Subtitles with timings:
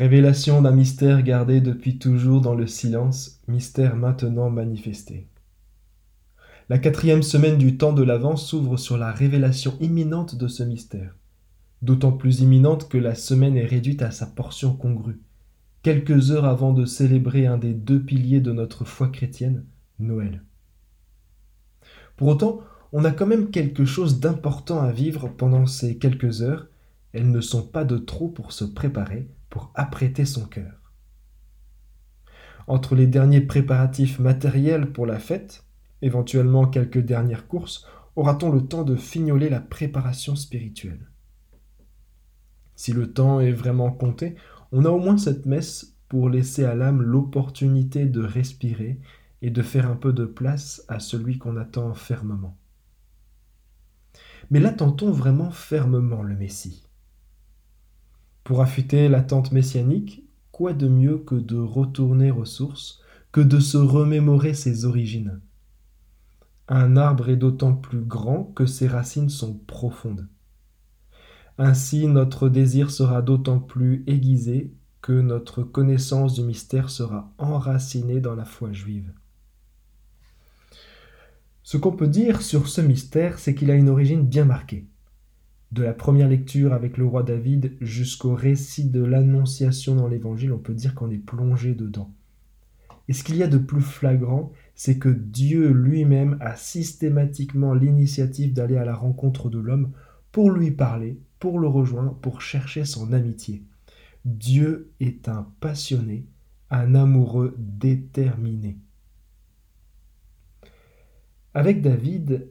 [0.00, 5.28] Révélation d'un mystère gardé depuis toujours dans le silence, mystère maintenant manifesté.
[6.70, 11.14] La quatrième semaine du temps de l'Avent s'ouvre sur la révélation imminente de ce mystère,
[11.82, 15.20] d'autant plus imminente que la semaine est réduite à sa portion congrue,
[15.82, 19.66] quelques heures avant de célébrer un des deux piliers de notre foi chrétienne,
[19.98, 20.42] Noël.
[22.16, 22.60] Pour autant,
[22.94, 26.68] on a quand même quelque chose d'important à vivre pendant ces quelques heures,
[27.12, 30.94] elles ne sont pas de trop pour se préparer, pour apprêter son cœur.
[32.66, 35.64] Entre les derniers préparatifs matériels pour la fête,
[36.02, 37.86] éventuellement quelques dernières courses,
[38.16, 41.10] aura-t-on le temps de fignoler la préparation spirituelle?
[42.76, 44.36] Si le temps est vraiment compté,
[44.72, 49.00] on a au moins cette messe pour laisser à l'âme l'opportunité de respirer
[49.42, 52.56] et de faire un peu de place à celui qu'on attend fermement.
[54.50, 56.89] Mais l'attend-on vraiment fermement le Messie?
[58.50, 63.00] Pour affûter l'attente messianique, quoi de mieux que de retourner aux sources,
[63.30, 65.40] que de se remémorer ses origines?
[66.66, 70.26] Un arbre est d'autant plus grand que ses racines sont profondes.
[71.58, 78.34] Ainsi notre désir sera d'autant plus aiguisé que notre connaissance du mystère sera enracinée dans
[78.34, 79.12] la foi juive.
[81.62, 84.88] Ce qu'on peut dire sur ce mystère, c'est qu'il a une origine bien marquée
[85.72, 90.58] de la première lecture avec le roi David jusqu'au récit de l'Annonciation dans l'Évangile, on
[90.58, 92.12] peut dire qu'on est plongé dedans.
[93.08, 98.52] Et ce qu'il y a de plus flagrant, c'est que Dieu lui-même a systématiquement l'initiative
[98.52, 99.92] d'aller à la rencontre de l'homme
[100.32, 103.64] pour lui parler, pour le rejoindre, pour chercher son amitié.
[104.24, 106.26] Dieu est un passionné,
[106.70, 108.78] un amoureux déterminé.
[111.54, 112.48] Avec David,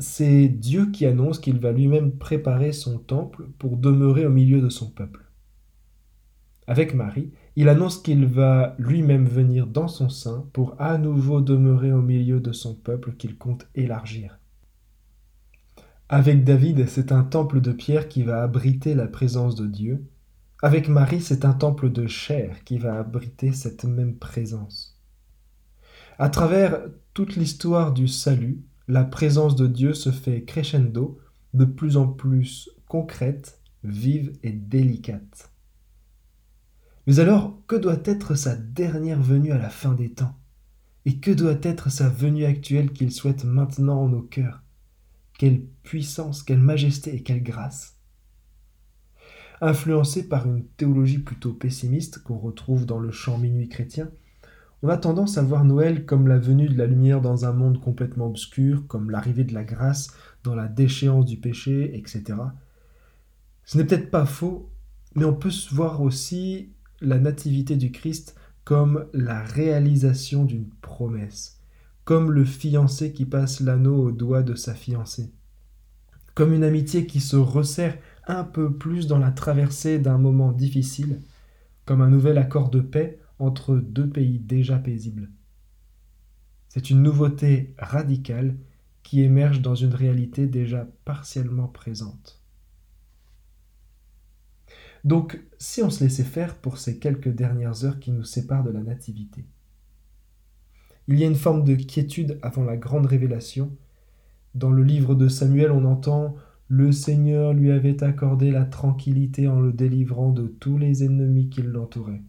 [0.00, 4.70] c'est Dieu qui annonce qu'il va lui-même préparer son temple pour demeurer au milieu de
[4.70, 5.26] son peuple.
[6.66, 11.92] Avec Marie, il annonce qu'il va lui-même venir dans son sein pour à nouveau demeurer
[11.92, 14.38] au milieu de son peuple qu'il compte élargir.
[16.08, 20.06] Avec David, c'est un temple de pierre qui va abriter la présence de Dieu.
[20.62, 24.98] Avec Marie, c'est un temple de chair qui va abriter cette même présence.
[26.18, 26.80] À travers
[27.14, 31.18] toute l'histoire du salut, la présence de Dieu se fait crescendo,
[31.54, 35.52] de plus en plus concrète, vive et délicate.
[37.06, 40.36] Mais alors, que doit être sa dernière venue à la fin des temps?
[41.06, 44.62] Et que doit être sa venue actuelle qu'il souhaite maintenant en nos cœurs?
[45.38, 47.96] Quelle puissance, quelle majesté et quelle grâce!
[49.60, 54.10] Influencé par une théologie plutôt pessimiste qu'on retrouve dans le chant minuit chrétien,
[54.82, 57.80] on a tendance à voir Noël comme la venue de la lumière dans un monde
[57.80, 62.38] complètement obscur, comme l'arrivée de la grâce dans la déchéance du péché, etc.
[63.64, 64.70] Ce n'est peut-être pas faux,
[65.14, 71.60] mais on peut voir aussi la nativité du Christ comme la réalisation d'une promesse,
[72.04, 75.30] comme le fiancé qui passe l'anneau au doigt de sa fiancée,
[76.34, 81.20] comme une amitié qui se resserre un peu plus dans la traversée d'un moment difficile,
[81.84, 85.30] comme un nouvel accord de paix entre deux pays déjà paisibles.
[86.68, 88.56] C'est une nouveauté radicale
[89.02, 92.40] qui émerge dans une réalité déjà partiellement présente.
[95.02, 98.70] Donc, si on se laissait faire pour ces quelques dernières heures qui nous séparent de
[98.70, 99.46] la nativité,
[101.08, 103.76] il y a une forme de quiétude avant la grande révélation.
[104.54, 106.36] Dans le livre de Samuel, on entend
[106.68, 111.62] Le Seigneur lui avait accordé la tranquillité en le délivrant de tous les ennemis qui
[111.62, 112.22] l'entouraient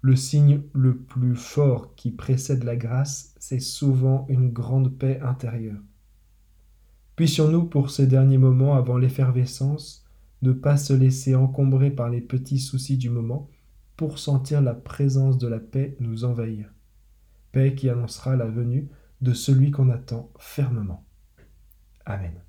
[0.00, 5.80] le signe le plus fort qui précède la grâce, c'est souvent une grande paix intérieure.
[7.16, 10.06] Puissions-nous, pour ces derniers moments avant l'effervescence,
[10.42, 13.50] ne pas se laisser encombrer par les petits soucis du moment
[13.96, 16.72] pour sentir la présence de la paix nous envahir.
[17.52, 18.88] Paix qui annoncera la venue
[19.20, 21.04] de celui qu'on attend fermement.
[22.06, 22.42] Amen.